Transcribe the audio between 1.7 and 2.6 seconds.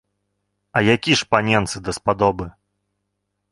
даспадобы?